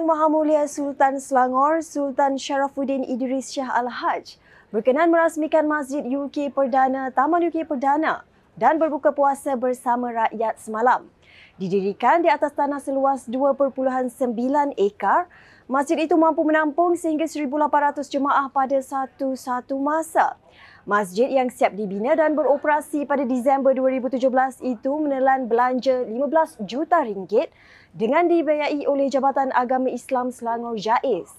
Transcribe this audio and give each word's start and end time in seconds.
Yang 0.00 0.16
Maha 0.16 0.32
Mulia 0.32 0.64
Sultan 0.64 1.20
Selangor, 1.20 1.84
Sultan 1.84 2.40
Sharafuddin 2.40 3.04
Idris 3.04 3.52
Shah 3.52 3.68
Al-Haj 3.68 4.40
berkenan 4.72 5.12
merasmikan 5.12 5.68
Masjid 5.68 6.00
UK 6.00 6.56
Perdana, 6.56 7.12
Taman 7.12 7.52
UK 7.52 7.68
Perdana 7.68 8.24
dan 8.56 8.80
berbuka 8.80 9.12
puasa 9.12 9.60
bersama 9.60 10.08
rakyat 10.08 10.56
semalam. 10.56 11.04
Didirikan 11.60 12.24
di 12.24 12.32
atas 12.32 12.56
tanah 12.56 12.80
seluas 12.80 13.28
2.9 13.28 14.08
ekar, 14.80 15.28
masjid 15.68 16.00
itu 16.00 16.16
mampu 16.16 16.48
menampung 16.48 16.96
sehingga 16.96 17.28
1,800 17.28 18.00
jemaah 18.08 18.48
pada 18.48 18.80
satu-satu 18.80 19.76
masa. 19.76 20.40
Masjid 20.88 21.28
yang 21.28 21.52
siap 21.52 21.76
dibina 21.76 22.16
dan 22.16 22.32
beroperasi 22.32 23.04
pada 23.04 23.28
Disember 23.28 23.76
2017 23.76 24.16
itu 24.64 24.92
menelan 24.96 25.44
belanja 25.44 26.08
15 26.08 26.64
juta 26.64 27.04
ringgit 27.04 27.52
dengan 27.94 28.26
dibiayai 28.30 28.86
oleh 28.86 29.10
Jabatan 29.10 29.50
Agama 29.50 29.90
Islam 29.90 30.30
Selangor 30.30 30.78
JAIS. 30.78 31.34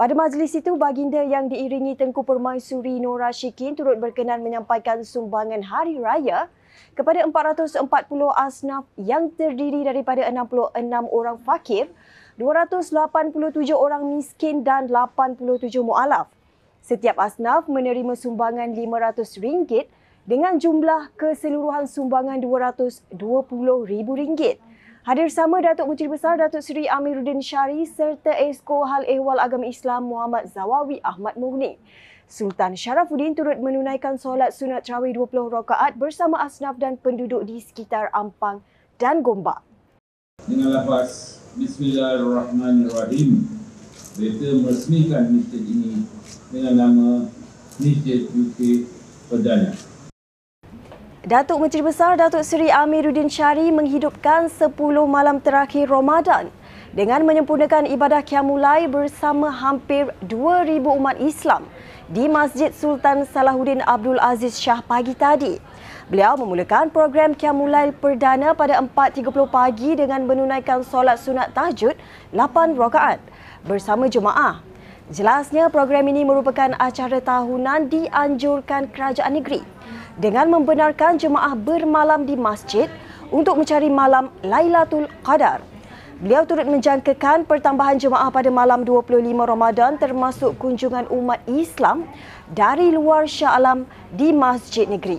Pada 0.00 0.16
majlis 0.16 0.56
itu, 0.56 0.80
baginda 0.80 1.20
yang 1.20 1.52
diiringi 1.52 1.92
Tengku 1.92 2.24
Permaisuri 2.24 2.96
Nora 3.04 3.36
Shikin 3.36 3.76
turut 3.76 4.00
berkenan 4.00 4.40
menyampaikan 4.40 5.04
sumbangan 5.04 5.60
hari 5.60 6.00
raya 6.00 6.48
kepada 6.96 7.20
440 7.28 7.84
asnaf 8.32 8.88
yang 8.96 9.28
terdiri 9.36 9.84
daripada 9.84 10.24
66 10.24 10.72
orang 11.12 11.36
fakir, 11.44 11.92
287 12.40 13.36
orang 13.76 14.16
miskin 14.16 14.64
dan 14.64 14.88
87 14.88 15.44
mualaf. 15.84 16.32
Setiap 16.80 17.20
asnaf 17.20 17.68
menerima 17.68 18.16
sumbangan 18.16 18.72
RM500 18.72 19.84
dengan 20.24 20.56
jumlah 20.56 21.12
keseluruhan 21.20 21.84
sumbangan 21.84 22.40
RM220,000. 22.40 24.69
Hadir 25.00 25.32
sama 25.32 25.64
Datuk 25.64 25.88
Menteri 25.88 26.12
Besar 26.12 26.36
Datuk 26.36 26.60
Seri 26.60 26.84
Amiruddin 26.84 27.40
Syari 27.40 27.88
serta 27.88 28.36
Esko 28.36 28.84
Hal 28.84 29.08
Ehwal 29.08 29.40
Agama 29.40 29.64
Islam 29.64 30.12
Muhammad 30.12 30.44
Zawawi 30.52 31.00
Ahmad 31.00 31.40
Mughni. 31.40 31.80
Sultan 32.28 32.76
Sharafuddin 32.76 33.32
turut 33.32 33.56
menunaikan 33.64 34.20
solat 34.20 34.52
sunat 34.52 34.84
tarawih 34.84 35.16
20 35.16 35.56
rakaat 35.56 35.96
bersama 35.96 36.44
asnaf 36.44 36.76
dan 36.76 37.00
penduduk 37.00 37.48
di 37.48 37.64
sekitar 37.64 38.12
Ampang 38.12 38.60
dan 39.00 39.24
Gombak. 39.24 39.64
Dengan 40.44 40.76
lafaz 40.76 41.40
Bismillahirrahmanirrahim, 41.56 43.48
kita 44.20 44.48
meresmikan 44.60 45.32
masjid 45.32 45.64
ini 45.64 46.04
dengan 46.52 46.74
nama 46.76 47.08
Masjid 47.80 48.28
UK 48.28 48.84
Perdana. 49.32 49.72
Datuk 51.30 51.62
Menteri 51.62 51.86
Besar 51.86 52.18
Datuk 52.18 52.42
Seri 52.42 52.74
Amiruddin 52.74 53.30
Syari 53.30 53.70
menghidupkan 53.70 54.50
10 54.50 54.74
malam 55.06 55.38
terakhir 55.38 55.86
Ramadan 55.86 56.50
dengan 56.90 57.22
menyempurnakan 57.22 57.86
ibadah 57.86 58.18
Qiyamulai 58.26 58.90
bersama 58.90 59.46
hampir 59.46 60.10
2000 60.26 60.82
umat 60.82 61.22
Islam 61.22 61.70
di 62.10 62.26
Masjid 62.26 62.74
Sultan 62.74 63.22
Salahuddin 63.30 63.78
Abdul 63.86 64.18
Aziz 64.18 64.58
Shah 64.58 64.82
pagi 64.82 65.14
tadi. 65.14 65.62
Beliau 66.10 66.34
memulakan 66.34 66.90
program 66.90 67.38
Qiyamulail 67.38 67.94
perdana 67.94 68.50
pada 68.50 68.82
4.30 68.82 69.30
pagi 69.54 69.94
dengan 69.94 70.26
menunaikan 70.26 70.82
solat 70.82 71.22
sunat 71.22 71.54
tahajud 71.54 71.94
8 72.34 72.74
rakaat 72.74 73.22
bersama 73.62 74.10
jemaah. 74.10 74.69
Jelasnya 75.10 75.66
program 75.74 76.06
ini 76.06 76.22
merupakan 76.22 76.70
acara 76.78 77.18
tahunan 77.18 77.90
dianjurkan 77.90 78.94
kerajaan 78.94 79.42
negeri 79.42 79.58
dengan 80.22 80.46
membenarkan 80.54 81.18
jemaah 81.18 81.58
bermalam 81.58 82.22
di 82.22 82.38
masjid 82.38 82.86
untuk 83.34 83.58
mencari 83.58 83.90
malam 83.90 84.30
Lailatul 84.46 85.10
Qadar. 85.26 85.66
Beliau 86.22 86.46
turut 86.46 86.62
menjangkakan 86.62 87.42
pertambahan 87.42 87.98
jemaah 87.98 88.30
pada 88.30 88.54
malam 88.54 88.86
25 88.86 89.18
Ramadan 89.34 89.98
termasuk 89.98 90.54
kunjungan 90.62 91.10
umat 91.10 91.42
Islam 91.50 92.06
dari 92.46 92.94
luar 92.94 93.26
Shah 93.26 93.58
Alam 93.58 93.90
di 94.14 94.30
Masjid 94.30 94.86
Negeri. 94.86 95.18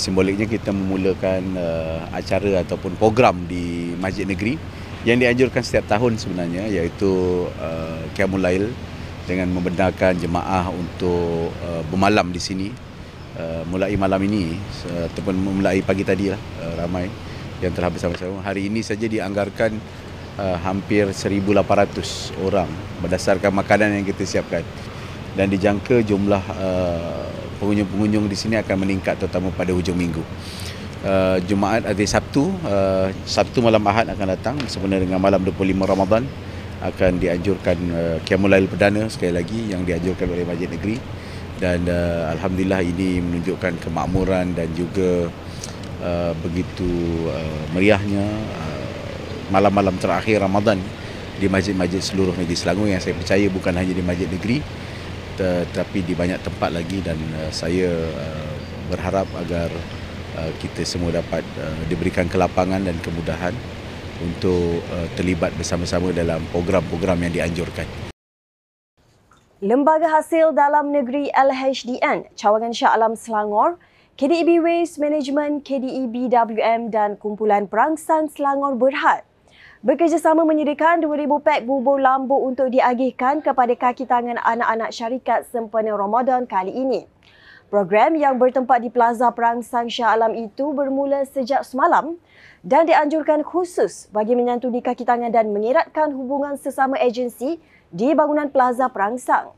Simboliknya 0.00 0.48
kita 0.48 0.72
memulakan 0.72 1.60
uh, 1.60 2.08
acara 2.16 2.64
ataupun 2.64 2.96
program 2.96 3.44
di 3.44 3.92
Masjid 4.00 4.24
Negeri 4.24 4.85
yang 5.06 5.22
dianjurkan 5.22 5.62
setiap 5.62 5.86
tahun 5.86 6.18
sebenarnya 6.18 6.66
iaitu 6.66 7.46
uh, 7.46 8.02
Qiyamul 8.18 8.42
Lail 8.42 8.74
dengan 9.22 9.46
membenarkan 9.54 10.18
jemaah 10.18 10.66
untuk 10.74 11.54
uh, 11.62 11.82
bermalam 11.86 12.34
di 12.34 12.42
sini 12.42 12.68
uh, 13.38 13.62
mulai 13.70 13.94
malam 13.94 14.18
ini 14.26 14.58
uh, 14.90 15.06
ataupun 15.06 15.62
mulai 15.62 15.78
pagi 15.86 16.02
tadi 16.02 16.34
lah 16.34 16.40
uh, 16.58 16.74
ramai 16.82 17.06
yang 17.62 17.70
telah 17.70 17.88
bersama-sama. 17.88 18.42
Hari 18.42 18.66
ini 18.66 18.82
saja 18.82 19.06
dianggarkan 19.06 19.78
uh, 20.42 20.58
hampir 20.60 21.06
1,800 21.08 22.42
orang 22.42 22.68
berdasarkan 22.98 23.54
makanan 23.54 24.02
yang 24.02 24.04
kita 24.04 24.26
siapkan. 24.26 24.66
Dan 25.36 25.52
dijangka 25.52 26.00
jumlah 26.02 26.42
uh, 26.56 27.28
pengunjung-pengunjung 27.60 28.26
di 28.26 28.36
sini 28.36 28.54
akan 28.58 28.76
meningkat 28.88 29.20
terutama 29.20 29.52
pada 29.52 29.72
hujung 29.72 29.96
minggu. 29.96 30.20
Uh, 31.06 31.38
Jumaat 31.46 31.86
hari 31.86 32.02
Sabtu, 32.02 32.50
uh, 32.66 33.06
Sabtu 33.22 33.62
malam 33.62 33.78
Ahad 33.86 34.10
akan 34.10 34.26
datang 34.26 34.58
sebenarnya 34.66 35.06
dengan 35.06 35.22
malam 35.22 35.38
25 35.38 35.86
Ramadan. 35.86 36.26
Akan 36.82 37.22
dianjurkan 37.22 37.78
uh, 37.94 38.16
Qiyamulail 38.26 38.66
Perdana 38.66 39.06
sekali 39.06 39.30
lagi 39.30 39.70
yang 39.70 39.86
dianjurkan 39.86 40.26
oleh 40.26 40.42
Masjid 40.42 40.66
Negeri. 40.66 40.98
Dan 41.62 41.86
uh, 41.86 42.34
Alhamdulillah 42.34 42.82
ini 42.82 43.22
menunjukkan 43.22 43.86
kemakmuran 43.86 44.58
dan 44.58 44.66
juga 44.74 45.30
uh, 46.02 46.34
begitu 46.42 46.90
uh, 47.30 47.64
meriahnya 47.70 48.26
uh, 48.58 48.90
malam-malam 49.54 49.94
terakhir 50.02 50.42
Ramadan 50.42 50.82
di 51.38 51.46
masjid-masjid 51.46 52.02
seluruh 52.02 52.34
negeri 52.34 52.58
Selangor 52.58 52.90
yang 52.90 52.98
saya 52.98 53.14
percaya 53.14 53.46
bukan 53.46 53.78
hanya 53.78 53.94
di 53.94 54.02
masjid 54.02 54.26
negeri 54.26 54.58
tetapi 55.38 56.02
di 56.02 56.18
banyak 56.18 56.42
tempat 56.42 56.74
lagi. 56.74 56.98
Dan 56.98 57.14
uh, 57.38 57.50
saya 57.54 57.94
uh, 57.94 58.54
berharap 58.90 59.30
agar 59.38 59.70
uh, 60.36 60.52
kita 60.60 60.84
semua 60.84 61.10
dapat 61.10 61.42
uh, 61.56 61.82
diberikan 61.88 62.28
kelapangan 62.28 62.84
dan 62.84 62.96
kemudahan 63.00 63.56
untuk 64.20 64.80
uh, 64.92 65.08
terlibat 65.16 65.52
bersama-sama 65.56 66.12
dalam 66.12 66.44
program-program 66.52 67.26
yang 67.28 67.32
dianjurkan. 67.32 67.88
Lembaga 69.64 70.12
Hasil 70.12 70.52
Dalam 70.52 70.92
Negeri 70.92 71.32
LHDN 71.32 72.36
Cawangan 72.36 72.76
Shah 72.76 72.92
Alam 72.92 73.16
Selangor 73.16 73.80
KDEB 74.16 74.64
Waste 74.64 75.00
Management, 75.00 75.64
KDEB 75.64 76.32
WM 76.32 76.88
dan 76.92 77.16
Kumpulan 77.16 77.68
Perangsang 77.68 78.28
Selangor 78.32 78.76
Berhad 78.76 79.24
bekerjasama 79.84 80.42
menyediakan 80.42 81.04
2,000 81.04 81.46
pek 81.46 81.60
bubur 81.62 82.00
lambu 82.02 82.34
untuk 82.42 82.72
diagihkan 82.72 83.38
kepada 83.38 83.70
kaki 83.76 84.08
tangan 84.08 84.40
anak-anak 84.42 84.90
syarikat 84.90 85.44
sempena 85.46 85.94
Ramadan 85.94 86.42
kali 86.48 86.72
ini. 86.72 87.06
Program 87.66 88.14
yang 88.14 88.38
bertempat 88.38 88.78
di 88.78 88.94
Plaza 88.94 89.26
Perangsang 89.34 89.90
Shah 89.90 90.14
Alam 90.14 90.38
itu 90.38 90.70
bermula 90.70 91.26
sejak 91.26 91.66
semalam 91.66 92.14
dan 92.62 92.86
dianjurkan 92.86 93.42
khusus 93.42 94.06
bagi 94.14 94.38
menyantuni 94.38 94.78
kaki 94.78 95.02
tangan 95.02 95.34
dan 95.34 95.50
mengeratkan 95.50 96.14
hubungan 96.14 96.54
sesama 96.54 96.94
agensi 96.94 97.58
di 97.90 98.14
bangunan 98.14 98.46
Plaza 98.54 98.86
Perangsang. 98.86 99.50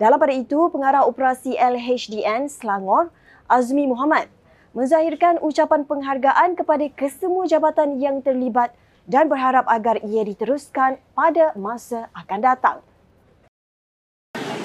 Dalam 0.00 0.16
pada 0.16 0.32
itu, 0.32 0.72
pengarah 0.72 1.04
operasi 1.04 1.52
LHDN 1.52 2.48
Selangor, 2.48 3.12
Azmi 3.44 3.84
Muhammad 3.84 4.32
menzahirkan 4.72 5.36
ucapan 5.44 5.84
penghargaan 5.84 6.56
kepada 6.56 6.88
kesemua 6.88 7.44
jabatan 7.44 8.00
yang 8.00 8.24
terlibat 8.24 8.72
dan 9.04 9.28
berharap 9.28 9.68
agar 9.68 10.00
ia 10.00 10.24
diteruskan 10.24 10.96
pada 11.12 11.52
masa 11.60 12.08
akan 12.16 12.40
datang. 12.40 12.76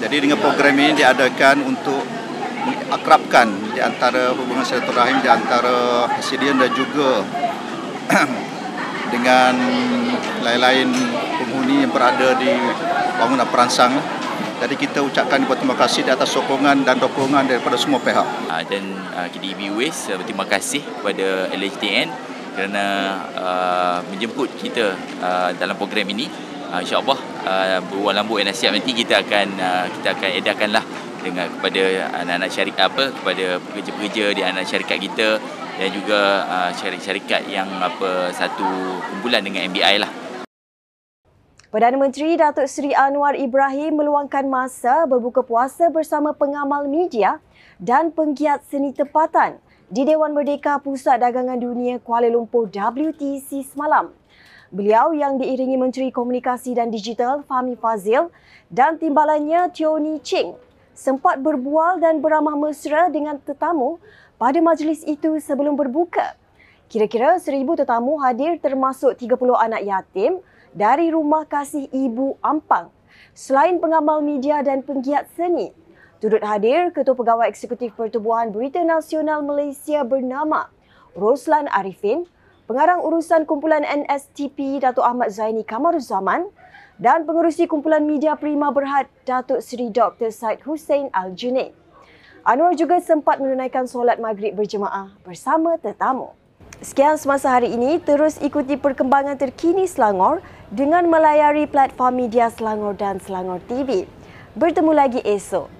Jadi 0.00 0.16
dengan 0.24 0.40
program 0.40 0.72
ini 0.72 1.04
diadakan 1.04 1.68
untuk 1.68 2.27
mengakrabkan 2.66 3.48
di 3.74 3.80
antara 3.80 4.34
hubungan 4.34 4.64
silaturahim 4.64 5.22
di 5.22 5.30
antara 5.30 6.08
Hasidian 6.10 6.58
dan 6.58 6.70
juga 6.74 7.22
dengan 9.14 9.54
lain-lain 10.42 10.88
penghuni 11.38 11.86
yang 11.86 11.92
berada 11.92 12.34
di 12.36 12.50
bangunan 13.18 13.48
perangsang 13.48 13.94
jadi 14.58 14.74
kita 14.74 14.98
ucapkan 15.06 15.46
terima 15.46 15.78
kasih 15.78 16.02
di 16.02 16.10
atas 16.10 16.34
sokongan 16.34 16.82
dan 16.82 16.98
dukungan 16.98 17.46
daripada 17.46 17.78
semua 17.78 18.02
pihak. 18.02 18.26
Uh, 18.50 18.62
dan 18.66 18.90
KDB 19.30 19.70
Waste 19.70 20.10
uh, 20.10 20.18
berterima 20.18 20.50
kasih 20.50 20.82
kepada 20.82 21.46
LHDN 21.54 22.10
kerana 22.58 22.84
uh, 23.38 23.98
menjemput 24.10 24.50
kita 24.58 24.98
uh, 25.22 25.54
dalam 25.54 25.78
program 25.78 26.10
ini. 26.10 26.26
Uh, 26.74 26.82
InsyaAllah 26.82 27.18
uh, 27.46 27.78
beruang 27.86 28.18
lambu 28.18 28.42
yang 28.42 28.50
nasihat 28.50 28.74
nanti 28.74 28.90
kita 28.98 29.22
akan 29.22 29.46
uh, 29.62 29.86
kita 29.94 30.08
akan 30.18 30.28
edarkanlah 30.42 30.84
dengan 31.22 31.46
kepada 31.58 31.82
anak-anak 32.22 32.50
syarikat 32.50 32.84
apa 32.90 33.04
kepada 33.14 33.46
pekerja-pekerja 33.70 34.24
di 34.34 34.42
anak 34.42 34.64
syarikat 34.66 34.98
kita 35.02 35.28
dan 35.78 35.88
juga 35.94 36.20
uh, 36.50 36.70
syarikat-syarikat 36.74 37.46
yang 37.46 37.70
apa 37.78 38.34
satu 38.34 38.66
kumpulan 39.12 39.42
dengan 39.46 39.70
MBI 39.70 40.02
lah. 40.02 40.10
Perdana 41.68 42.00
Menteri 42.00 42.32
Datuk 42.34 42.64
Seri 42.64 42.96
Anwar 42.96 43.36
Ibrahim 43.36 44.00
meluangkan 44.00 44.48
masa 44.48 45.04
berbuka 45.04 45.44
puasa 45.44 45.92
bersama 45.92 46.32
pengamal 46.32 46.88
media 46.88 47.44
dan 47.76 48.08
penggiat 48.08 48.64
seni 48.72 48.96
tempatan 48.96 49.60
di 49.92 50.08
Dewan 50.08 50.32
Merdeka 50.32 50.80
Pusat 50.80 51.20
Dagangan 51.28 51.60
Dunia 51.60 52.00
Kuala 52.00 52.32
Lumpur 52.32 52.72
WTC 52.72 53.68
semalam. 53.68 54.16
Beliau 54.72 55.12
yang 55.12 55.36
diiringi 55.36 55.76
Menteri 55.76 56.08
Komunikasi 56.08 56.72
dan 56.72 56.88
Digital 56.88 57.44
Fahmi 57.44 57.76
Fazil 57.76 58.32
dan 58.72 58.96
timbalannya 58.96 59.68
Tioni 59.72 60.20
Ching 60.24 60.67
sempat 60.98 61.38
berbual 61.38 62.02
dan 62.02 62.18
beramah 62.18 62.58
mesra 62.58 63.06
dengan 63.06 63.38
tetamu 63.38 64.02
pada 64.34 64.58
majlis 64.58 65.06
itu 65.06 65.38
sebelum 65.38 65.78
berbuka. 65.78 66.34
Kira-kira 66.90 67.38
seribu 67.38 67.78
tetamu 67.78 68.18
hadir 68.18 68.58
termasuk 68.58 69.14
30 69.14 69.38
anak 69.54 69.86
yatim 69.86 70.42
dari 70.74 71.14
Rumah 71.14 71.46
Kasih 71.46 71.86
Ibu 71.94 72.42
Ampang. 72.42 72.90
Selain 73.30 73.78
pengamal 73.78 74.18
media 74.26 74.58
dan 74.66 74.82
penggiat 74.82 75.30
seni, 75.38 75.70
turut 76.18 76.42
hadir 76.42 76.90
Ketua 76.90 77.14
Pegawai 77.14 77.46
Eksekutif 77.46 77.94
Pertubuhan 77.94 78.50
Berita 78.50 78.82
Nasional 78.82 79.46
Malaysia 79.46 80.02
bernama 80.02 80.66
Roslan 81.14 81.70
Arifin, 81.70 82.26
Pengarang 82.66 83.00
Urusan 83.06 83.46
Kumpulan 83.46 83.86
NSTP 83.86 84.82
Datuk 84.82 85.06
Ahmad 85.06 85.30
Zaini 85.30 85.62
Kamaruzaman 85.62 86.50
dan 86.98 87.22
pengerusi 87.22 87.70
kumpulan 87.70 88.02
media 88.02 88.34
Prima 88.34 88.74
Berhad 88.74 89.06
Datuk 89.22 89.62
Seri 89.62 89.86
Dr. 89.88 90.34
Said 90.34 90.66
Hussein 90.66 91.06
Al-Junaid. 91.14 91.70
Anwar 92.42 92.74
juga 92.74 92.98
sempat 92.98 93.38
menunaikan 93.38 93.86
solat 93.86 94.18
maghrib 94.18 94.54
berjemaah 94.58 95.14
bersama 95.22 95.78
tetamu. 95.78 96.34
Sekian 96.82 97.18
semasa 97.18 97.54
hari 97.54 97.74
ini, 97.74 97.98
terus 98.02 98.38
ikuti 98.38 98.78
perkembangan 98.78 99.38
terkini 99.38 99.86
Selangor 99.86 100.42
dengan 100.70 101.06
melayari 101.10 101.66
platform 101.66 102.26
media 102.26 102.50
Selangor 102.50 102.94
dan 102.94 103.18
Selangor 103.22 103.62
TV. 103.66 104.06
Bertemu 104.58 104.92
lagi 104.94 105.20
esok. 105.22 105.77